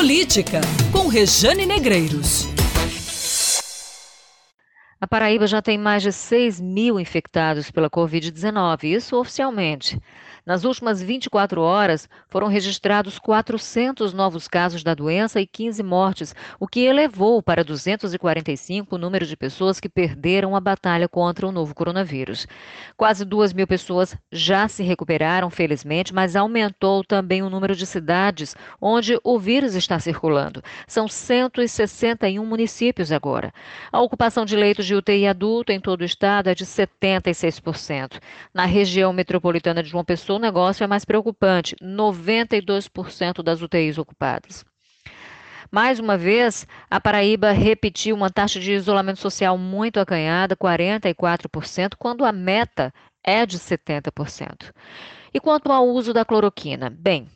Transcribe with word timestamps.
Política, 0.00 0.62
com 0.90 1.08
Rejane 1.08 1.66
Negreiros. 1.66 2.46
A 4.98 5.06
Paraíba 5.06 5.46
já 5.46 5.60
tem 5.60 5.76
mais 5.76 6.02
de 6.02 6.10
6 6.10 6.58
mil 6.58 6.98
infectados 6.98 7.70
pela 7.70 7.90
Covid-19, 7.90 8.84
isso 8.84 9.20
oficialmente. 9.20 10.00
Nas 10.46 10.64
últimas 10.64 11.02
24 11.02 11.60
horas, 11.60 12.08
foram 12.28 12.46
registrados 12.46 13.18
400 13.18 14.12
novos 14.12 14.48
casos 14.48 14.82
da 14.82 14.94
doença 14.94 15.40
e 15.40 15.46
15 15.46 15.82
mortes, 15.82 16.34
o 16.58 16.66
que 16.66 16.80
elevou 16.80 17.42
para 17.42 17.62
245 17.62 18.94
o 18.94 18.98
número 18.98 19.26
de 19.26 19.36
pessoas 19.36 19.78
que 19.78 19.88
perderam 19.88 20.56
a 20.56 20.60
batalha 20.60 21.08
contra 21.08 21.46
o 21.46 21.52
novo 21.52 21.74
coronavírus. 21.74 22.46
Quase 22.96 23.24
2 23.24 23.52
mil 23.52 23.66
pessoas 23.66 24.16
já 24.32 24.68
se 24.68 24.82
recuperaram, 24.82 25.50
felizmente, 25.50 26.14
mas 26.14 26.36
aumentou 26.36 27.04
também 27.04 27.42
o 27.42 27.50
número 27.50 27.74
de 27.76 27.86
cidades 27.86 28.56
onde 28.80 29.18
o 29.22 29.38
vírus 29.38 29.74
está 29.74 29.98
circulando. 29.98 30.62
São 30.86 31.08
161 31.08 32.44
municípios 32.44 33.12
agora. 33.12 33.52
A 33.92 34.00
ocupação 34.00 34.44
de 34.44 34.56
leitos 34.56 34.86
de 34.86 34.94
UTI 34.94 35.26
adulto 35.26 35.72
em 35.72 35.80
todo 35.80 36.02
o 36.02 36.04
estado 36.04 36.48
é 36.48 36.54
de 36.54 36.64
76%. 36.64 38.20
Na 38.54 38.64
região 38.64 39.12
metropolitana 39.12 39.82
de 39.82 39.88
João 39.88 40.04
Pessoa, 40.04 40.29
o 40.36 40.38
negócio 40.38 40.84
é 40.84 40.86
mais 40.86 41.04
preocupante: 41.04 41.76
92% 41.82 43.42
das 43.42 43.62
UTIs 43.62 43.98
ocupadas. 43.98 44.64
Mais 45.70 46.00
uma 46.00 46.18
vez, 46.18 46.66
a 46.90 47.00
Paraíba 47.00 47.52
repetiu 47.52 48.16
uma 48.16 48.28
taxa 48.28 48.58
de 48.58 48.72
isolamento 48.72 49.20
social 49.20 49.56
muito 49.56 50.00
acanhada, 50.00 50.56
44%, 50.56 51.94
quando 51.96 52.24
a 52.24 52.32
meta 52.32 52.92
é 53.22 53.46
de 53.46 53.56
70%. 53.58 54.72
E 55.32 55.38
quanto 55.38 55.70
ao 55.70 55.86
uso 55.86 56.12
da 56.12 56.24
cloroquina? 56.24 56.90
Bem, 56.90 57.28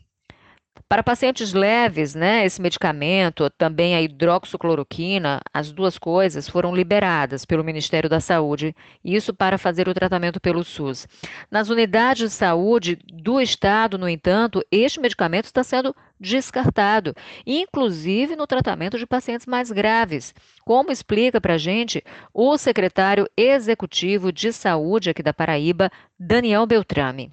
para 0.89 1.03
pacientes 1.03 1.53
leves, 1.53 2.15
né, 2.15 2.45
esse 2.45 2.61
medicamento, 2.61 3.49
também 3.57 3.95
a 3.95 4.03
hidroxicloroquina, 4.03 5.41
as 5.53 5.73
duas 5.73 5.99
coisas 5.99 6.49
foram 6.49 6.75
liberadas 6.75 7.45
pelo 7.45 7.65
Ministério 7.65 8.09
da 8.09 8.21
Saúde, 8.21 8.75
isso 9.03 9.33
para 9.33 9.57
fazer 9.57 9.89
o 9.89 9.95
tratamento 9.95 10.41
pelo 10.41 10.63
SUS. 10.63 11.09
Nas 11.51 11.71
unidades 11.71 12.31
de 12.31 12.37
saúde 12.37 12.99
do 13.13 13.41
estado, 13.41 13.97
no 13.97 14.09
entanto, 14.09 14.63
este 14.71 15.01
medicamento 15.01 15.47
está 15.47 15.65
sendo 15.65 15.95
descartado, 16.21 17.15
inclusive 17.47 18.37
no 18.37 18.47
tratamento 18.47 18.99
de 18.99 19.07
pacientes 19.07 19.47
mais 19.47 19.71
graves, 19.73 20.35
como 20.65 20.93
explica 20.93 21.41
para 21.41 21.55
a 21.55 21.59
gente 21.59 22.03
o 22.33 22.57
secretário 22.59 23.29
executivo 23.37 24.31
de 24.31 24.53
saúde 24.53 25.11
aqui 25.11 25.23
da 25.23 25.33
Paraíba, 25.33 25.91
Daniel 26.19 26.67
Beltrame. 26.67 27.31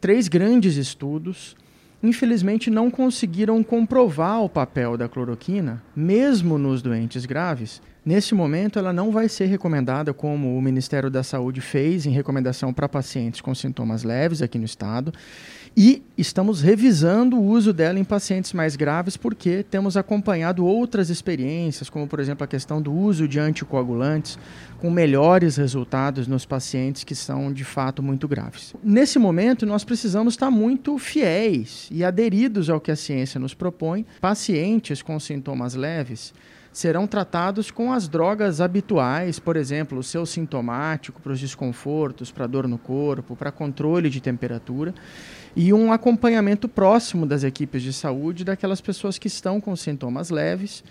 Três 0.00 0.28
grandes 0.28 0.76
estudos 0.76 1.56
infelizmente 2.02 2.70
não 2.70 2.90
conseguiram 2.90 3.62
comprovar 3.62 4.42
o 4.42 4.48
papel 4.48 4.96
da 4.96 5.08
cloroquina, 5.08 5.82
mesmo 5.94 6.58
nos 6.58 6.82
doentes 6.82 7.24
graves. 7.24 7.80
Nesse 8.04 8.34
momento, 8.34 8.80
ela 8.80 8.92
não 8.92 9.12
vai 9.12 9.28
ser 9.28 9.46
recomendada 9.46 10.12
como 10.12 10.58
o 10.58 10.62
Ministério 10.62 11.08
da 11.08 11.22
Saúde 11.22 11.60
fez 11.60 12.04
em 12.04 12.10
recomendação 12.10 12.72
para 12.72 12.88
pacientes 12.88 13.40
com 13.40 13.54
sintomas 13.54 14.02
leves 14.02 14.42
aqui 14.42 14.58
no 14.58 14.64
estado. 14.64 15.12
E 15.74 16.02
estamos 16.18 16.60
revisando 16.60 17.38
o 17.38 17.44
uso 17.44 17.72
dela 17.72 17.98
em 17.98 18.04
pacientes 18.04 18.52
mais 18.52 18.76
graves 18.76 19.16
porque 19.16 19.62
temos 19.62 19.96
acompanhado 19.96 20.66
outras 20.66 21.08
experiências, 21.08 21.88
como 21.88 22.06
por 22.06 22.20
exemplo 22.20 22.44
a 22.44 22.46
questão 22.46 22.82
do 22.82 22.92
uso 22.92 23.26
de 23.26 23.38
anticoagulantes, 23.38 24.38
com 24.78 24.90
melhores 24.90 25.56
resultados 25.56 26.26
nos 26.28 26.44
pacientes 26.44 27.04
que 27.04 27.14
são 27.14 27.50
de 27.50 27.64
fato 27.64 28.02
muito 28.02 28.28
graves. 28.28 28.74
Nesse 28.84 29.18
momento, 29.18 29.64
nós 29.64 29.82
precisamos 29.82 30.34
estar 30.34 30.50
muito 30.50 30.98
fiéis 30.98 31.88
e 31.90 32.04
aderidos 32.04 32.68
ao 32.68 32.80
que 32.80 32.90
a 32.90 32.96
ciência 32.96 33.40
nos 33.40 33.54
propõe. 33.54 34.04
Pacientes 34.20 35.00
com 35.00 35.18
sintomas 35.18 35.74
leves 35.74 36.34
serão 36.72 37.06
tratados 37.06 37.70
com 37.70 37.92
as 37.92 38.08
drogas 38.08 38.60
habituais, 38.60 39.38
por 39.38 39.56
exemplo, 39.56 39.98
o 39.98 40.02
seu 40.02 40.24
sintomático 40.24 41.20
para 41.20 41.32
os 41.32 41.38
desconfortos, 41.40 42.32
para 42.32 42.46
dor 42.46 42.66
no 42.66 42.78
corpo, 42.78 43.36
para 43.36 43.52
controle 43.52 44.08
de 44.08 44.20
temperatura 44.20 44.94
e 45.54 45.72
um 45.72 45.92
acompanhamento 45.92 46.68
próximo 46.68 47.26
das 47.26 47.44
equipes 47.44 47.82
de 47.82 47.92
saúde 47.92 48.44
daquelas 48.44 48.80
pessoas 48.80 49.18
que 49.18 49.26
estão 49.26 49.60
com 49.60 49.76
sintomas 49.76 50.30
leves 50.30 50.82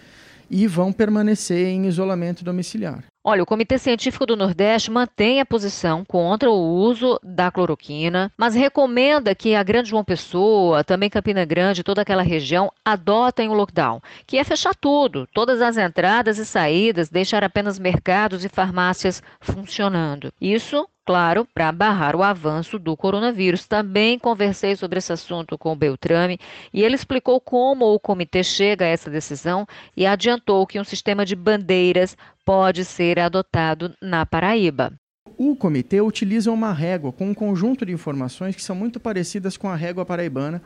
e 0.50 0.68
vão 0.68 0.94
permanecer 0.94 1.68
em 1.68 1.88
isolamento 1.88 2.44
domiciliar. 2.44 3.10
Olha, 3.24 3.44
o 3.44 3.46
Comitê 3.46 3.78
Científico 3.78 4.26
do 4.26 4.36
Nordeste 4.36 4.90
mantém 4.90 5.40
a 5.40 5.46
posição 5.46 6.04
contra 6.04 6.50
o 6.50 6.56
uso 6.56 7.20
da 7.22 7.52
cloroquina, 7.52 8.32
mas 8.36 8.56
recomenda 8.56 9.36
que 9.36 9.54
a 9.54 9.62
Grande 9.62 9.90
João 9.90 10.04
Pessoa, 10.04 10.84
também 10.84 11.08
Campina 11.08 11.46
Grande, 11.46 11.84
toda 11.84 12.02
aquela 12.02 12.24
região, 12.24 12.72
adotem 12.84 13.48
o 13.48 13.54
lockdown, 13.54 14.02
que 14.26 14.40
é 14.40 14.44
fechar 14.44 14.74
tudo, 14.74 15.28
todas 15.36 15.62
as 15.62 15.78
entradas 15.78 16.40
e 16.40 16.46
saídas, 16.48 17.09
deixar 17.09 17.44
apenas 17.44 17.78
mercados 17.78 18.44
e 18.44 18.50
farmácias 18.50 19.22
funcionando. 19.40 20.34
Isso 20.42 20.88
claro, 21.06 21.46
para 21.53 21.72
barrar 21.72 22.16
o 22.16 22.24
avanço 22.24 22.80
do 22.80 22.96
coronavírus. 22.96 23.68
Também 23.68 24.18
conversei 24.18 24.76
sobre 24.76 25.00
esse 25.00 25.12
assunto 25.12 25.58
com 25.58 25.74
o 25.74 25.76
Beltrame 25.76 26.40
e 26.74 26.84
ele 26.84 26.96
explicou 26.96 27.42
como 27.42 27.94
o 27.94 28.00
comitê 28.00 28.44
chega 28.44 28.86
a 28.86 28.88
essa 28.88 29.09
decisão 29.09 29.68
e 29.98 30.06
adiantou 30.06 30.66
que 30.66 30.80
um 30.80 30.84
sistema 30.84 31.26
de 31.26 31.36
bandeiras 31.36 32.16
pode 32.51 32.84
ser 32.84 33.17
adotado 33.17 33.94
na 34.01 34.25
Paraíba. 34.25 34.91
O 35.38 35.56
comitê 35.56 36.01
utiliza 36.01 36.51
uma 36.51 36.73
régua 36.73 37.09
com 37.09 37.29
um 37.29 37.34
conjunto 37.34 37.85
de 37.85 37.94
informações 37.94 38.57
que 38.57 38.62
são 38.62 38.75
muito 38.75 39.00
parecidas 39.00 39.56
com 39.56 39.69
a 39.69 39.75
régua 39.78 40.06
paraibana, 40.06 40.61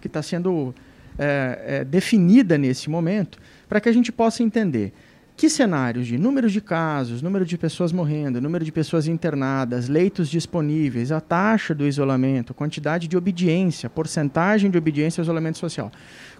que 0.00 0.06
está 0.06 0.22
sendo 0.22 0.72
é, 1.18 1.64
é, 1.66 1.84
definida 1.84 2.56
nesse 2.56 2.88
momento, 2.88 3.40
para 3.68 3.80
que 3.80 3.88
a 3.88 3.92
gente 3.92 4.12
possa 4.12 4.40
entender 4.44 4.92
que 5.36 5.50
cenários 5.50 6.06
de 6.06 6.16
número 6.16 6.48
de 6.48 6.60
casos, 6.60 7.20
número 7.20 7.44
de 7.44 7.58
pessoas 7.58 7.90
morrendo, 7.90 8.40
número 8.40 8.64
de 8.64 8.70
pessoas 8.70 9.08
internadas, 9.08 9.88
leitos 9.88 10.28
disponíveis, 10.28 11.10
a 11.10 11.20
taxa 11.20 11.74
do 11.74 11.88
isolamento, 11.88 12.54
quantidade 12.54 13.08
de 13.08 13.16
obediência, 13.16 13.90
porcentagem 13.90 14.70
de 14.70 14.78
obediência 14.78 15.20
ao 15.20 15.24
isolamento 15.24 15.58
social. 15.58 15.90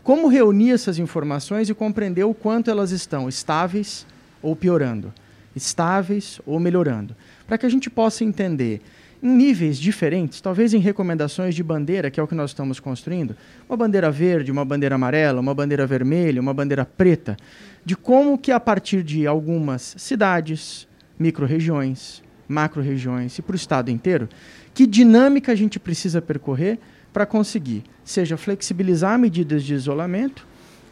Como 0.04 0.28
reunir 0.28 0.70
essas 0.70 1.00
informações 1.00 1.69
e 1.69 1.75
compreender 1.75 2.22
o 2.22 2.32
quanto 2.32 2.70
elas 2.70 2.92
estão 2.92 3.28
estáveis 3.28 4.06
ou 4.46 4.54
piorando, 4.54 5.12
estáveis 5.56 6.40
ou 6.46 6.60
melhorando, 6.60 7.16
para 7.48 7.58
que 7.58 7.66
a 7.66 7.68
gente 7.68 7.90
possa 7.90 8.22
entender 8.22 8.80
em 9.20 9.28
níveis 9.28 9.76
diferentes, 9.76 10.40
talvez 10.40 10.72
em 10.72 10.78
recomendações 10.78 11.52
de 11.52 11.64
bandeira, 11.64 12.12
que 12.12 12.20
é 12.20 12.22
o 12.22 12.28
que 12.28 12.34
nós 12.34 12.50
estamos 12.50 12.78
construindo, 12.78 13.34
uma 13.68 13.76
bandeira 13.76 14.08
verde, 14.08 14.52
uma 14.52 14.64
bandeira 14.64 14.94
amarela, 14.94 15.40
uma 15.40 15.52
bandeira 15.52 15.84
vermelha, 15.84 16.40
uma 16.40 16.54
bandeira 16.54 16.84
preta, 16.84 17.36
de 17.84 17.96
como 17.96 18.38
que 18.38 18.52
a 18.52 18.60
partir 18.60 19.02
de 19.02 19.26
algumas 19.26 19.96
cidades, 19.98 20.86
micro-regiões, 21.18 22.22
macro-regiões 22.46 23.36
e 23.36 23.42
para 23.42 23.54
o 23.54 23.56
estado 23.56 23.90
inteiro, 23.90 24.28
que 24.72 24.86
dinâmica 24.86 25.50
a 25.50 25.56
gente 25.56 25.80
precisa 25.80 26.22
percorrer 26.22 26.78
para 27.12 27.26
conseguir, 27.26 27.82
seja 28.04 28.36
flexibilizar 28.36 29.18
medidas 29.18 29.64
de 29.64 29.74
isolamento 29.74 30.46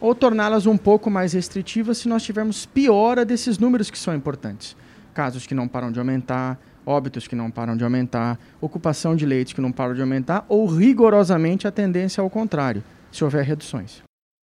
ou 0.04 0.14
torná-las 0.14 0.66
um 0.66 0.76
pouco 0.76 1.10
mais 1.10 1.32
restritivas 1.32 1.96
se 1.96 2.10
nós 2.10 2.22
tivermos 2.22 2.66
piora 2.66 3.24
desses 3.24 3.58
números 3.58 3.90
que 3.90 3.98
são 3.98 4.14
importantes. 4.14 4.76
Casos 5.14 5.46
que 5.46 5.54
não 5.54 5.66
param 5.66 5.90
de 5.90 5.98
aumentar, 5.98 6.58
óbitos 6.84 7.26
que 7.26 7.34
não 7.34 7.50
param 7.50 7.74
de 7.74 7.84
aumentar, 7.84 8.38
ocupação 8.60 9.16
de 9.16 9.24
leitos 9.24 9.54
que 9.54 9.62
não 9.62 9.72
param 9.72 9.94
de 9.94 10.02
aumentar, 10.02 10.44
ou 10.46 10.66
rigorosamente 10.66 11.66
a 11.66 11.70
tendência 11.70 12.20
ao 12.20 12.28
contrário, 12.28 12.84
se 13.10 13.24
houver 13.24 13.46
reduções. 13.46 14.02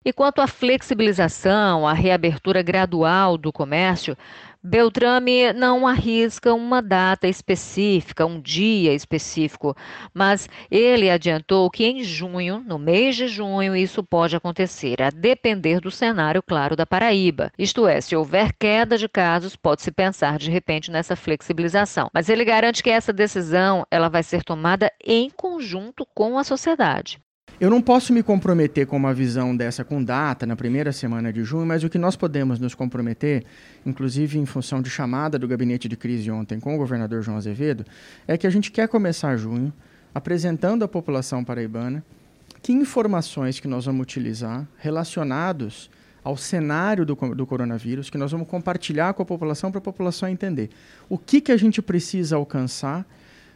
E 0.05 0.13
quanto 0.13 0.41
à 0.41 0.47
flexibilização, 0.47 1.87
à 1.87 1.91
reabertura 1.91 2.61
gradual 2.61 3.35
do 3.35 3.51
comércio, 3.51 4.15
Beltrame 4.67 5.53
não 5.53 5.87
arrisca 5.87 6.53
uma 6.53 6.81
data 6.81 7.25
específica, 7.25 8.25
um 8.25 8.41
dia 8.41 8.93
específico, 8.93 9.73
mas 10.13 10.49
ele 10.69 11.09
adiantou 11.09 11.71
que 11.71 11.85
em 11.85 12.03
junho, 12.03 12.61
no 12.67 12.77
mês 12.77 13.15
de 13.15 13.29
junho, 13.29 13.73
isso 13.77 14.03
pode 14.03 14.35
acontecer, 14.35 15.01
a 15.01 15.09
depender 15.09 15.79
do 15.79 15.89
cenário, 15.89 16.43
claro, 16.43 16.75
da 16.75 16.85
Paraíba. 16.85 17.49
Isto 17.57 17.87
é, 17.87 18.01
se 18.01 18.13
houver 18.13 18.51
queda 18.59 18.97
de 18.97 19.07
casos, 19.07 19.55
pode-se 19.55 19.89
pensar 19.89 20.37
de 20.37 20.51
repente 20.51 20.91
nessa 20.91 21.15
flexibilização. 21.15 22.09
Mas 22.13 22.27
ele 22.27 22.43
garante 22.43 22.83
que 22.83 22.89
essa 22.89 23.13
decisão 23.13 23.85
ela 23.89 24.09
vai 24.09 24.21
ser 24.21 24.43
tomada 24.43 24.91
em 25.01 25.29
conjunto 25.29 26.05
com 26.13 26.37
a 26.37 26.43
sociedade. 26.43 27.21
Eu 27.59 27.71
não 27.71 27.81
posso 27.81 28.13
me 28.13 28.21
comprometer 28.21 28.85
com 28.85 28.95
uma 28.95 29.15
visão 29.15 29.57
dessa 29.57 29.83
com 29.83 30.03
data 30.03 30.45
na 30.45 30.55
primeira 30.55 30.91
semana 30.91 31.33
de 31.33 31.43
junho, 31.43 31.65
mas 31.65 31.83
o 31.83 31.89
que 31.89 31.97
nós 31.97 32.15
podemos 32.15 32.59
nos 32.59 32.75
comprometer, 32.75 33.45
inclusive 33.83 34.37
em 34.37 34.45
função 34.45 34.79
de 34.79 34.91
chamada 34.91 35.39
do 35.39 35.47
gabinete 35.47 35.89
de 35.89 35.97
crise 35.97 36.29
ontem 36.29 36.59
com 36.59 36.75
o 36.75 36.77
governador 36.77 37.23
João 37.23 37.35
Azevedo, 37.35 37.83
é 38.27 38.37
que 38.37 38.45
a 38.45 38.49
gente 38.51 38.71
quer 38.71 38.87
começar 38.87 39.35
junho 39.37 39.73
apresentando 40.13 40.83
à 40.83 40.87
população 40.87 41.43
paraibana 41.43 42.05
que 42.61 42.71
informações 42.71 43.59
que 43.59 43.67
nós 43.67 43.85
vamos 43.85 44.03
utilizar 44.03 44.67
relacionados 44.77 45.89
ao 46.23 46.37
cenário 46.37 47.07
do, 47.07 47.15
do 47.15 47.47
coronavírus, 47.47 48.11
que 48.11 48.19
nós 48.19 48.31
vamos 48.31 48.47
compartilhar 48.47 49.15
com 49.15 49.23
a 49.23 49.25
população 49.25 49.71
para 49.71 49.79
a 49.79 49.81
população 49.81 50.29
entender. 50.29 50.69
O 51.09 51.17
que, 51.17 51.41
que 51.41 51.51
a 51.51 51.57
gente 51.57 51.81
precisa 51.81 52.35
alcançar 52.35 53.03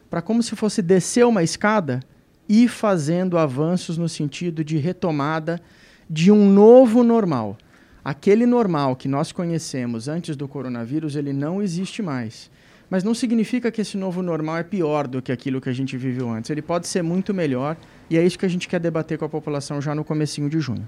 para, 0.10 0.24
como 0.24 0.42
se 0.42 0.56
fosse 0.56 0.82
descer 0.82 1.24
uma 1.24 1.44
escada, 1.44 2.00
e 2.48 2.68
fazendo 2.68 3.38
avanços 3.38 3.98
no 3.98 4.10
sentido 4.10 4.64
de 4.64 4.78
retomada 4.78 5.62
de 6.10 6.32
um 6.32 6.46
novo 6.46 7.04
normal. 7.04 7.58
Aquele 8.04 8.46
normal 8.46 8.96
que 8.96 9.08
nós 9.08 9.32
conhecemos 9.32 10.08
antes 10.08 10.36
do 10.36 10.48
coronavírus, 10.48 11.16
ele 11.16 11.32
não 11.32 11.62
existe 11.62 12.02
mais. 12.02 12.50
Mas 12.90 13.04
não 13.04 13.14
significa 13.14 13.72
que 13.72 13.80
esse 13.80 13.96
novo 13.96 14.22
normal 14.22 14.58
é 14.58 14.64
pior 14.64 15.08
do 15.08 15.22
que 15.22 15.32
aquilo 15.32 15.62
que 15.62 15.70
a 15.70 15.74
gente 15.74 15.96
viveu 15.96 16.30
antes. 16.30 16.50
Ele 16.50 16.62
pode 16.62 16.88
ser 16.88 17.02
muito 17.02 17.34
melhor 17.34 17.78
e 18.10 18.18
é 18.18 18.26
isso 18.26 18.38
que 18.38 18.46
a 18.46 18.50
gente 18.50 18.68
quer 18.68 18.80
debater 18.80 19.18
com 19.18 19.24
a 19.24 19.30
população 19.30 19.80
já 19.80 19.96
no 19.96 20.04
comecinho 20.04 20.50
de 20.50 20.60
junho. 20.60 20.88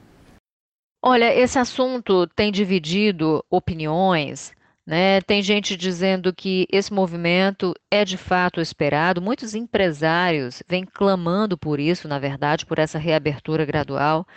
Olha, 1.01 1.33
esse 1.33 1.59
assunto 1.59 2.27
tem 2.27 2.51
dividido 2.51 3.43
opiniões. 3.49 4.51
Né? 4.85 5.21
Tem 5.21 5.41
gente 5.41 5.77
dizendo 5.77 6.33
que 6.33 6.67
esse 6.71 6.91
movimento 6.91 7.73
é 7.89 8.03
de 8.03 8.17
fato 8.17 8.59
esperado. 8.59 9.21
Muitos 9.21 9.55
empresários 9.55 10.61
vêm 10.67 10.85
clamando 10.85 11.57
por 11.57 11.79
isso, 11.79 12.07
na 12.07 12.19
verdade, 12.19 12.65
por 12.65 12.79
essa 12.79 12.99
reabertura 12.99 13.65
gradual 13.65 14.27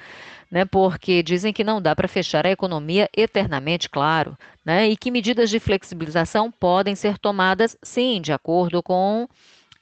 né, 0.51 0.65
porque 0.65 1.23
dizem 1.23 1.53
que 1.53 1.65
não 1.65 1.81
dá 1.81 1.95
para 1.95 2.09
fechar 2.09 2.47
a 2.47 2.51
economia 2.51 3.09
eternamente, 3.17 3.89
claro, 3.89 4.37
né, 4.65 4.89
e 4.89 4.97
que 4.97 5.11
medidas 5.11 5.51
de 5.51 5.59
flexibilização 5.59 6.51
podem 6.51 6.95
ser 6.95 7.19
tomadas, 7.19 7.77
sim, 7.83 8.21
de 8.21 8.33
acordo 8.33 8.83
com 8.83 9.29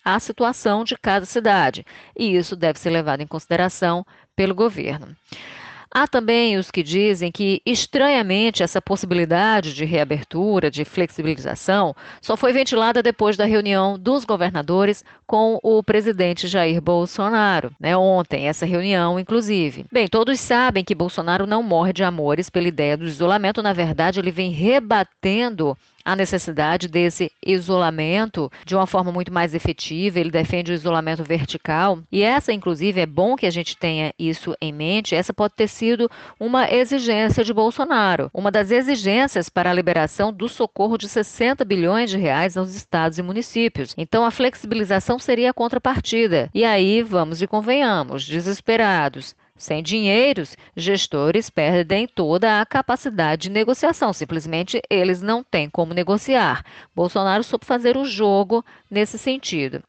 a 0.04 0.18
situação 0.18 0.84
de 0.84 0.96
cada 0.96 1.24
cidade, 1.24 1.84
e 2.16 2.36
isso 2.36 2.54
deve 2.56 2.78
ser 2.78 2.90
levado 2.90 3.22
em 3.22 3.26
consideração 3.26 4.04
pelo 4.36 4.54
governo. 4.54 5.16
Há 5.96 6.08
também 6.08 6.56
os 6.56 6.72
que 6.72 6.82
dizem 6.82 7.30
que, 7.30 7.62
estranhamente, 7.64 8.64
essa 8.64 8.82
possibilidade 8.82 9.72
de 9.72 9.84
reabertura, 9.84 10.68
de 10.68 10.84
flexibilização, 10.84 11.94
só 12.20 12.36
foi 12.36 12.52
ventilada 12.52 13.00
depois 13.00 13.36
da 13.36 13.44
reunião 13.44 13.96
dos 13.96 14.24
governadores 14.24 15.04
com 15.24 15.56
o 15.62 15.84
presidente 15.84 16.48
Jair 16.48 16.82
Bolsonaro, 16.82 17.70
né, 17.78 17.96
ontem, 17.96 18.48
essa 18.48 18.66
reunião, 18.66 19.20
inclusive. 19.20 19.86
Bem, 19.92 20.08
todos 20.08 20.40
sabem 20.40 20.82
que 20.82 20.96
Bolsonaro 20.96 21.46
não 21.46 21.62
morre 21.62 21.92
de 21.92 22.02
amores 22.02 22.50
pela 22.50 22.66
ideia 22.66 22.96
do 22.96 23.04
isolamento, 23.04 23.62
na 23.62 23.72
verdade, 23.72 24.18
ele 24.18 24.32
vem 24.32 24.50
rebatendo 24.50 25.78
a 26.04 26.14
necessidade 26.14 26.88
desse 26.88 27.30
isolamento 27.44 28.50
de 28.64 28.74
uma 28.74 28.86
forma 28.86 29.10
muito 29.10 29.32
mais 29.32 29.54
efetiva. 29.54 30.20
Ele 30.20 30.30
defende 30.30 30.72
o 30.72 30.74
isolamento 30.74 31.24
vertical. 31.24 31.98
E 32.12 32.22
essa, 32.22 32.52
inclusive, 32.52 33.00
é 33.00 33.06
bom 33.06 33.36
que 33.36 33.46
a 33.46 33.50
gente 33.50 33.76
tenha 33.76 34.12
isso 34.18 34.54
em 34.60 34.72
mente. 34.72 35.14
Essa 35.14 35.32
pode 35.32 35.54
ter 35.54 35.68
sido 35.68 36.10
uma 36.38 36.70
exigência 36.70 37.42
de 37.42 37.54
Bolsonaro, 37.54 38.30
uma 38.34 38.50
das 38.50 38.70
exigências 38.70 39.48
para 39.48 39.70
a 39.70 39.74
liberação 39.74 40.32
do 40.32 40.48
socorro 40.48 40.98
de 40.98 41.08
60 41.08 41.64
bilhões 41.64 42.10
de 42.10 42.18
reais 42.18 42.56
aos 42.56 42.74
estados 42.74 43.18
e 43.18 43.22
municípios. 43.22 43.94
Então, 43.96 44.24
a 44.24 44.30
flexibilização 44.30 45.18
seria 45.18 45.50
a 45.50 45.54
contrapartida. 45.54 46.50
E 46.52 46.64
aí, 46.64 47.02
vamos 47.02 47.40
e 47.40 47.46
convenhamos, 47.46 48.26
desesperados 48.26 49.34
sem 49.56 49.82
dinheiros, 49.82 50.56
gestores 50.76 51.48
perdem 51.48 52.08
toda 52.08 52.60
a 52.60 52.66
capacidade 52.66 53.42
de 53.42 53.50
negociação, 53.50 54.12
simplesmente 54.12 54.82
eles 54.90 55.22
não 55.22 55.44
têm 55.44 55.70
como 55.70 55.94
negociar. 55.94 56.64
Bolsonaro 56.94 57.44
soube 57.44 57.64
fazer 57.64 57.96
o 57.96 58.04
jogo 58.04 58.64
nesse 58.90 59.16
sentido. 59.16 59.82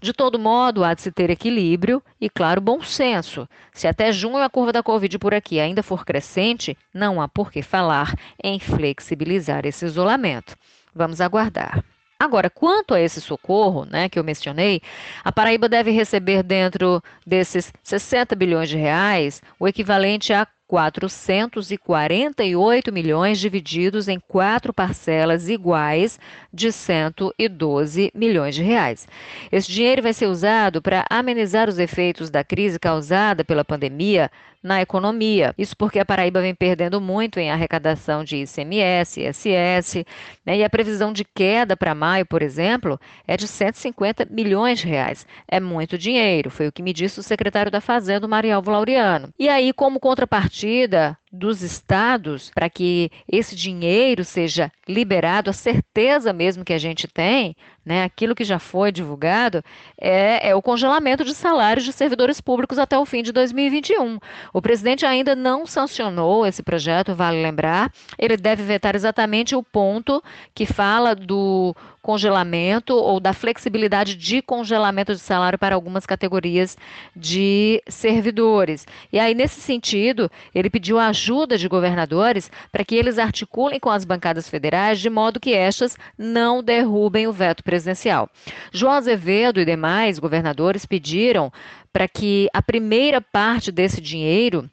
De 0.00 0.12
todo 0.12 0.38
modo, 0.38 0.84
há 0.84 0.92
de 0.92 1.00
se 1.00 1.10
ter 1.10 1.30
equilíbrio 1.30 2.02
e, 2.20 2.28
claro, 2.28 2.60
bom 2.60 2.82
senso. 2.82 3.48
Se 3.72 3.88
até 3.88 4.12
junho 4.12 4.36
a 4.36 4.50
curva 4.50 4.72
da 4.72 4.82
Covid 4.82 5.18
por 5.18 5.32
aqui 5.32 5.58
ainda 5.58 5.82
for 5.82 6.04
crescente, 6.04 6.76
não 6.92 7.20
há 7.20 7.26
por 7.26 7.50
que 7.50 7.62
falar 7.62 8.14
em 8.44 8.60
flexibilizar 8.60 9.64
esse 9.64 9.86
isolamento. 9.86 10.54
Vamos 10.94 11.20
aguardar. 11.22 11.82
Agora, 12.18 12.48
quanto 12.48 12.94
a 12.94 13.00
esse 13.00 13.20
socorro, 13.20 13.84
né, 13.84 14.08
que 14.08 14.18
eu 14.18 14.24
mencionei, 14.24 14.80
a 15.22 15.30
Paraíba 15.30 15.68
deve 15.68 15.90
receber 15.90 16.42
dentro 16.42 17.02
desses 17.26 17.70
60 17.82 18.34
bilhões 18.34 18.70
de 18.70 18.78
reais 18.78 19.42
o 19.60 19.68
equivalente 19.68 20.32
a 20.32 20.46
448 20.66 22.92
milhões 22.92 23.38
divididos 23.38 24.08
em 24.08 24.18
quatro 24.18 24.72
parcelas 24.72 25.48
iguais 25.48 26.18
de 26.52 26.72
112 26.72 28.10
milhões 28.14 28.52
de 28.54 28.64
reais. 28.64 29.06
Esse 29.52 29.70
dinheiro 29.70 30.02
vai 30.02 30.12
ser 30.12 30.26
usado 30.26 30.82
para 30.82 31.06
amenizar 31.08 31.68
os 31.68 31.78
efeitos 31.78 32.30
da 32.30 32.42
crise 32.42 32.80
causada 32.80 33.44
pela 33.44 33.64
pandemia 33.64 34.28
na 34.62 34.80
economia. 34.80 35.54
Isso 35.56 35.76
porque 35.76 35.98
a 35.98 36.04
Paraíba 36.04 36.40
vem 36.40 36.54
perdendo 36.54 37.00
muito 37.00 37.38
em 37.38 37.50
arrecadação 37.50 38.24
de 38.24 38.36
ICMS, 38.36 39.20
ISS, 39.20 40.04
né? 40.44 40.58
e 40.58 40.64
a 40.64 40.70
previsão 40.70 41.12
de 41.12 41.24
queda 41.24 41.76
para 41.76 41.94
maio, 41.94 42.26
por 42.26 42.42
exemplo, 42.42 42.98
é 43.26 43.36
de 43.36 43.46
150 43.46 44.26
milhões 44.30 44.80
de 44.80 44.86
reais. 44.86 45.26
É 45.48 45.60
muito 45.60 45.98
dinheiro, 45.98 46.50
foi 46.50 46.68
o 46.68 46.72
que 46.72 46.82
me 46.82 46.92
disse 46.92 47.20
o 47.20 47.22
secretário 47.22 47.70
da 47.70 47.80
Fazenda, 47.80 48.28
Marialvo 48.28 48.70
Laureano. 48.70 49.28
E 49.38 49.48
aí, 49.48 49.72
como 49.72 50.00
contrapartida, 50.00 51.16
dos 51.32 51.62
estados 51.62 52.50
para 52.54 52.70
que 52.70 53.10
esse 53.30 53.54
dinheiro 53.54 54.24
seja 54.24 54.70
liberado, 54.88 55.50
a 55.50 55.52
certeza 55.52 56.32
mesmo 56.32 56.64
que 56.64 56.72
a 56.72 56.78
gente 56.78 57.08
tem, 57.08 57.56
né, 57.84 58.02
aquilo 58.02 58.34
que 58.34 58.42
já 58.42 58.58
foi 58.58 58.90
divulgado, 58.90 59.62
é, 60.00 60.48
é, 60.48 60.54
o 60.54 60.62
congelamento 60.62 61.24
de 61.24 61.32
salários 61.34 61.84
de 61.84 61.92
servidores 61.92 62.40
públicos 62.40 62.78
até 62.78 62.98
o 62.98 63.06
fim 63.06 63.22
de 63.22 63.30
2021. 63.30 64.18
O 64.52 64.60
presidente 64.60 65.06
ainda 65.06 65.36
não 65.36 65.66
sancionou 65.66 66.44
esse 66.44 66.62
projeto, 66.62 67.14
vale 67.14 67.40
lembrar, 67.40 67.92
ele 68.18 68.36
deve 68.36 68.64
vetar 68.64 68.96
exatamente 68.96 69.54
o 69.54 69.62
ponto 69.62 70.22
que 70.52 70.66
fala 70.66 71.14
do 71.14 71.74
congelamento 72.06 72.94
ou 72.94 73.18
da 73.18 73.32
flexibilidade 73.32 74.14
de 74.14 74.40
congelamento 74.40 75.12
de 75.12 75.18
salário 75.18 75.58
para 75.58 75.74
algumas 75.74 76.06
categorias 76.06 76.76
de 77.16 77.82
servidores. 77.88 78.86
E 79.12 79.18
aí, 79.18 79.34
nesse 79.34 79.60
sentido, 79.60 80.30
ele 80.54 80.70
pediu 80.70 81.00
ajuda 81.26 81.58
de 81.58 81.68
governadores 81.68 82.50
para 82.70 82.84
que 82.84 82.94
eles 82.94 83.18
articulem 83.18 83.80
com 83.80 83.90
as 83.90 84.04
bancadas 84.04 84.48
federais 84.48 85.00
de 85.00 85.10
modo 85.10 85.40
que 85.40 85.52
estas 85.52 85.96
não 86.16 86.62
derrubem 86.62 87.26
o 87.26 87.32
veto 87.32 87.64
presidencial. 87.64 88.30
João 88.72 88.92
Azevedo 88.92 89.60
e 89.60 89.64
demais 89.64 90.20
governadores 90.20 90.86
pediram 90.86 91.52
para 91.92 92.06
que 92.06 92.48
a 92.52 92.62
primeira 92.62 93.20
parte 93.20 93.72
desse 93.72 94.00
dinheiro 94.00 94.70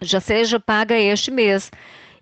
já 0.00 0.18
seja 0.18 0.58
paga 0.58 0.98
este 0.98 1.30
mês. 1.30 1.70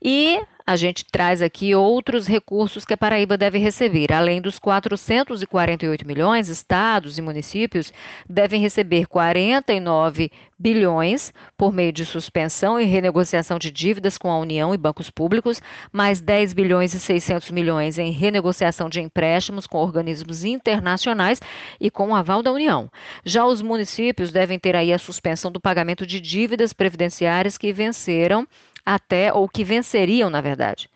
E 0.02 0.40
a 0.70 0.76
gente 0.76 1.04
traz 1.04 1.42
aqui 1.42 1.74
outros 1.74 2.28
recursos 2.28 2.84
que 2.84 2.94
a 2.94 2.96
Paraíba 2.96 3.36
deve 3.36 3.58
receber. 3.58 4.12
Além 4.12 4.40
dos 4.40 4.56
448 4.56 6.06
milhões, 6.06 6.48
estados 6.48 7.18
e 7.18 7.20
municípios 7.20 7.92
devem 8.28 8.60
receber 8.60 9.08
49 9.08 10.30
bilhões 10.56 11.32
por 11.56 11.72
meio 11.72 11.90
de 11.90 12.06
suspensão 12.06 12.78
e 12.78 12.84
renegociação 12.84 13.58
de 13.58 13.68
dívidas 13.72 14.16
com 14.16 14.30
a 14.30 14.38
União 14.38 14.72
e 14.72 14.78
bancos 14.78 15.10
públicos, 15.10 15.60
mais 15.90 16.20
10 16.20 16.52
bilhões 16.52 16.94
e 16.94 17.00
600 17.00 17.50
milhões 17.50 17.98
em 17.98 18.12
renegociação 18.12 18.88
de 18.88 19.00
empréstimos 19.00 19.66
com 19.66 19.78
organismos 19.78 20.44
internacionais 20.44 21.40
e 21.80 21.90
com 21.90 22.10
o 22.10 22.14
aval 22.14 22.44
da 22.44 22.52
União. 22.52 22.88
Já 23.24 23.44
os 23.44 23.60
municípios 23.60 24.30
devem 24.30 24.58
ter 24.58 24.76
aí 24.76 24.92
a 24.92 24.98
suspensão 24.98 25.50
do 25.50 25.58
pagamento 25.58 26.06
de 26.06 26.20
dívidas 26.20 26.72
previdenciárias 26.72 27.58
que 27.58 27.72
venceram 27.72 28.46
até 28.94 29.32
ou 29.32 29.48
que 29.48 29.62
venceriam, 29.62 30.28
na 30.28 30.40
verdade. 30.40 30.88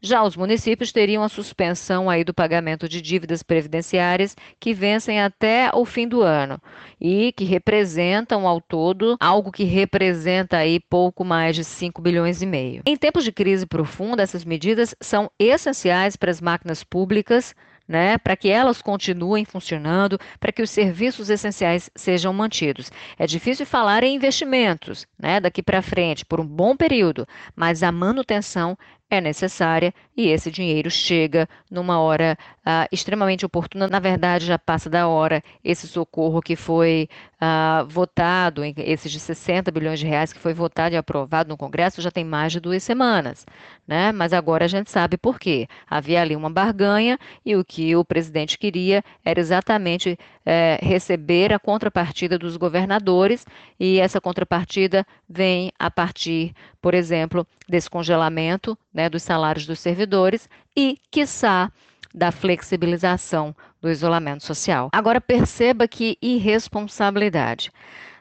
Já 0.00 0.22
os 0.22 0.36
municípios 0.36 0.92
teriam 0.92 1.24
a 1.24 1.28
suspensão 1.28 2.08
aí 2.08 2.22
do 2.22 2.32
pagamento 2.32 2.88
de 2.88 3.02
dívidas 3.02 3.42
previdenciárias 3.42 4.36
que 4.60 4.72
vencem 4.72 5.20
até 5.20 5.70
o 5.74 5.84
fim 5.84 6.06
do 6.06 6.22
ano 6.22 6.60
e 7.00 7.32
que 7.32 7.44
representam 7.44 8.46
ao 8.46 8.60
todo 8.60 9.16
algo 9.18 9.50
que 9.50 9.64
representa 9.64 10.58
aí 10.58 10.78
pouco 10.78 11.24
mais 11.24 11.56
de 11.56 11.64
5 11.64 12.00
bilhões 12.00 12.42
e 12.42 12.46
meio. 12.46 12.82
Em 12.86 12.96
tempos 12.96 13.24
de 13.24 13.32
crise 13.32 13.66
profunda, 13.66 14.22
essas 14.22 14.44
medidas 14.44 14.94
são 15.00 15.28
essenciais 15.36 16.14
para 16.14 16.30
as 16.30 16.40
máquinas 16.40 16.84
públicas 16.84 17.52
né, 17.88 18.18
para 18.18 18.36
que 18.36 18.50
elas 18.50 18.82
continuem 18.82 19.44
funcionando, 19.44 20.20
para 20.38 20.52
que 20.52 20.60
os 20.60 20.70
serviços 20.70 21.30
essenciais 21.30 21.90
sejam 21.96 22.32
mantidos. 22.32 22.92
É 23.18 23.26
difícil 23.26 23.64
falar 23.64 24.04
em 24.04 24.14
investimentos 24.14 25.06
né, 25.18 25.40
daqui 25.40 25.62
para 25.62 25.80
frente 25.80 26.24
por 26.24 26.38
um 26.38 26.46
bom 26.46 26.76
período, 26.76 27.26
mas 27.56 27.82
a 27.82 27.90
manutenção 27.90 28.76
é 29.10 29.20
necessária 29.20 29.92
e 30.16 30.28
esse 30.28 30.50
dinheiro 30.50 30.90
chega 30.90 31.48
numa 31.70 32.00
hora 32.00 32.36
uh, 32.60 32.86
extremamente 32.92 33.46
oportuna. 33.46 33.88
Na 33.88 33.98
verdade, 33.98 34.44
já 34.44 34.58
passa 34.58 34.90
da 34.90 35.08
hora 35.08 35.42
esse 35.64 35.86
socorro 35.86 36.42
que 36.42 36.56
foi 36.56 37.08
uh, 37.40 37.86
votado, 37.86 38.62
esses 38.76 39.10
de 39.10 39.20
60 39.20 39.70
bilhões 39.70 39.98
de 39.98 40.06
reais 40.06 40.32
que 40.32 40.38
foi 40.38 40.52
votado 40.52 40.94
e 40.94 40.98
aprovado 40.98 41.48
no 41.48 41.56
Congresso, 41.56 42.02
já 42.02 42.10
tem 42.10 42.24
mais 42.24 42.52
de 42.52 42.60
duas 42.60 42.82
semanas. 42.82 43.46
Né? 43.86 44.12
Mas 44.12 44.32
agora 44.32 44.66
a 44.66 44.68
gente 44.68 44.90
sabe 44.90 45.16
por 45.16 45.38
quê. 45.38 45.66
Havia 45.88 46.20
ali 46.20 46.36
uma 46.36 46.50
barganha 46.50 47.18
e 47.44 47.56
o 47.56 47.64
que 47.64 47.96
o 47.96 48.04
presidente 48.04 48.58
queria 48.58 49.02
era 49.24 49.40
exatamente 49.40 50.18
é, 50.44 50.78
receber 50.82 51.52
a 51.52 51.58
contrapartida 51.58 52.38
dos 52.38 52.56
governadores 52.56 53.46
e 53.78 54.00
essa 54.00 54.20
contrapartida 54.20 55.06
vem 55.28 55.70
a 55.78 55.90
partir, 55.90 56.54
por 56.80 56.94
exemplo, 56.94 57.46
desse 57.68 57.88
congelamento 57.88 58.76
né, 58.92 59.08
dos 59.08 59.22
salários 59.22 59.66
dos 59.66 59.78
servidores 59.78 60.48
e, 60.76 60.98
quiçá, 61.10 61.70
da 62.14 62.32
flexibilização 62.32 63.54
do 63.80 63.90
isolamento 63.90 64.44
social. 64.44 64.88
Agora 64.92 65.20
perceba 65.20 65.86
que 65.86 66.16
irresponsabilidade. 66.22 67.70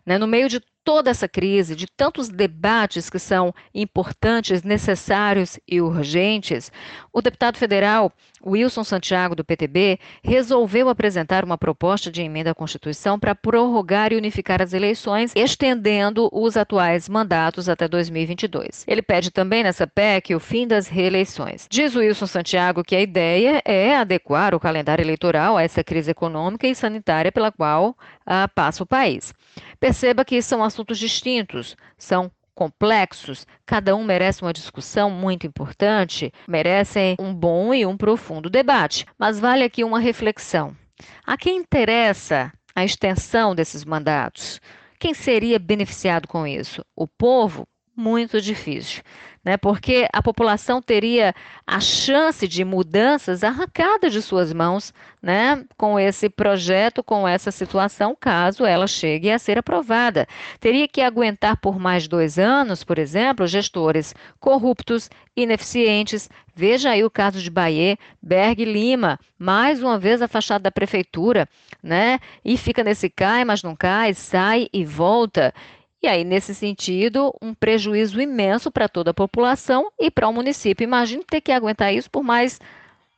Né? 0.05 0.17
No 0.17 0.27
meio 0.27 0.49
de 0.49 0.61
toda 0.87 1.09
essa 1.09 1.27
crise, 1.27 1.75
de 1.75 1.85
tantos 1.85 2.29
debates 2.29 3.09
que 3.09 3.19
são 3.19 3.53
importantes, 3.73 4.63
necessários 4.63 5.59
e 5.67 5.81
urgentes, 5.81 6.71
o 7.17 7.21
deputado 7.21 7.57
federal 7.57 8.11
Wilson 8.45 8.83
Santiago, 8.83 9.33
do 9.33 9.43
PTB, 9.43 9.97
resolveu 10.23 10.87
apresentar 10.87 11.43
uma 11.43 11.57
proposta 11.57 12.11
de 12.11 12.21
emenda 12.21 12.51
à 12.51 12.53
Constituição 12.53 13.17
para 13.17 13.33
prorrogar 13.33 14.13
e 14.13 14.15
unificar 14.15 14.61
as 14.61 14.71
eleições, 14.71 15.31
estendendo 15.35 16.29
os 16.31 16.55
atuais 16.55 17.09
mandatos 17.09 17.67
até 17.67 17.87
2022. 17.87 18.85
Ele 18.87 19.01
pede 19.01 19.31
também 19.31 19.63
nessa 19.63 19.87
PEC 19.87 20.35
o 20.35 20.39
fim 20.39 20.67
das 20.67 20.87
reeleições. 20.87 21.65
Diz 21.67 21.95
Wilson 21.95 22.27
Santiago 22.27 22.83
que 22.83 22.95
a 22.95 23.01
ideia 23.01 23.63
é 23.65 23.95
adequar 23.95 24.53
o 24.53 24.59
calendário 24.59 25.01
eleitoral 25.01 25.57
a 25.57 25.63
essa 25.63 25.83
crise 25.83 26.11
econômica 26.11 26.67
e 26.67 26.75
sanitária 26.75 27.31
pela 27.31 27.51
qual 27.51 27.97
ah, 28.27 28.47
passa 28.47 28.83
o 28.83 28.85
país. 28.85 29.33
Perceba 29.79 30.23
que 30.23 30.39
são 30.39 30.63
assuntos 30.63 30.99
distintos, 30.99 31.75
são 31.97 32.31
complexos, 32.57 33.45
cada 33.67 33.95
um 33.95 34.03
merece 34.03 34.41
uma 34.41 34.51
discussão 34.51 35.11
muito 35.11 35.45
importante, 35.45 36.33
merecem 36.47 37.15
um 37.19 37.31
bom 37.31 37.71
e 37.71 37.85
um 37.85 37.95
profundo 37.95 38.49
debate. 38.49 39.05
Mas 39.15 39.39
vale 39.39 39.63
aqui 39.63 39.83
uma 39.83 39.99
reflexão. 39.99 40.75
A 41.23 41.37
quem 41.37 41.57
interessa 41.57 42.51
a 42.75 42.83
extensão 42.83 43.53
desses 43.53 43.85
mandatos? 43.85 44.59
Quem 44.99 45.13
seria 45.13 45.59
beneficiado 45.59 46.27
com 46.27 46.47
isso? 46.47 46.83
O 46.95 47.07
povo? 47.07 47.67
Muito 47.97 48.39
difícil 48.39 49.03
né? 49.47 49.55
porque 49.55 50.05
a 50.11 50.21
população 50.21 50.81
teria 50.81 51.33
a 51.65 51.79
chance 51.79 52.45
de 52.49 52.65
mudanças 52.65 53.45
arrancadas 53.45 54.11
de 54.11 54.21
suas 54.21 54.51
mãos 54.51 54.93
né? 55.21 55.63
com 55.77 55.97
esse 55.97 56.29
projeto, 56.29 57.01
com 57.01 57.25
essa 57.25 57.49
situação, 57.49 58.13
caso 58.19 58.65
ela 58.65 58.87
chegue 58.87 59.31
a 59.31 59.39
ser 59.39 59.57
aprovada. 59.57 60.27
Teria 60.59 60.85
que 60.85 60.99
aguentar 60.99 61.55
por 61.61 61.79
mais 61.79 62.09
dois 62.09 62.37
anos, 62.37 62.83
por 62.83 62.99
exemplo, 62.99 63.47
gestores 63.47 64.13
corruptos, 64.37 65.09
ineficientes. 65.33 66.29
Veja 66.53 66.89
aí 66.89 67.05
o 67.05 67.09
caso 67.09 67.39
de 67.39 67.49
Bahia, 67.49 67.97
Berg 68.21 68.65
Lima, 68.65 69.17
mais 69.39 69.81
uma 69.81 69.97
vez 69.97 70.21
a 70.21 70.27
fachada 70.27 70.63
da 70.63 70.71
prefeitura, 70.71 71.47
né? 71.81 72.19
E 72.43 72.57
fica 72.57 72.83
nesse 72.83 73.09
cai, 73.09 73.45
mas 73.45 73.63
não 73.63 73.75
cai, 73.75 74.13
sai 74.13 74.67
e 74.73 74.83
volta. 74.83 75.53
E 76.01 76.07
aí, 76.07 76.23
nesse 76.23 76.53
sentido, 76.53 77.33
um 77.41 77.53
prejuízo 77.53 78.21
imenso 78.21 78.71
para 78.71 78.87
toda 78.87 79.11
a 79.11 79.15
população 79.15 79.91
e 79.99 80.11
para 80.11 80.27
o 80.27 80.33
município. 80.33 80.83
Imagine 80.83 81.23
ter 81.23 81.41
que 81.41 81.51
aguentar 81.51 81.93
isso 81.93 82.09
por 82.09 82.23
mais 82.23 82.59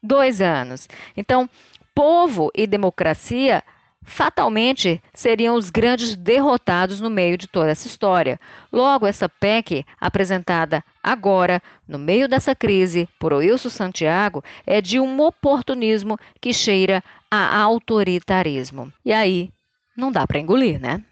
dois 0.01 0.41
anos. 0.41 0.87
Então, 1.15 1.49
povo 1.93 2.49
e 2.55 2.65
democracia 2.65 3.61
fatalmente 4.01 5.01
seriam 5.13 5.55
os 5.55 5.69
grandes 5.69 6.15
derrotados 6.15 7.01
no 7.01 7.09
meio 7.09 7.37
de 7.37 7.47
toda 7.47 7.69
essa 7.69 7.87
história. 7.87 8.39
Logo, 8.71 9.05
essa 9.05 9.27
PEC, 9.27 9.85
apresentada 9.99 10.83
agora, 11.03 11.61
no 11.87 11.99
meio 11.99 12.27
dessa 12.27 12.55
crise, 12.55 13.07
por 13.19 13.33
Wilson 13.33 13.69
Santiago, 13.69 14.43
é 14.65 14.81
de 14.81 14.99
um 14.99 15.19
oportunismo 15.21 16.17
que 16.41 16.53
cheira 16.53 17.03
a 17.29 17.57
autoritarismo. 17.61 18.91
E 19.05 19.11
aí, 19.11 19.51
não 19.95 20.11
dá 20.11 20.25
para 20.25 20.39
engolir, 20.39 20.79
né? 20.79 21.03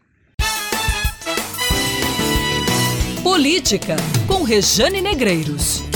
Política, 3.28 3.98
com 4.26 4.42
Rejane 4.42 5.02
Negreiros. 5.02 5.87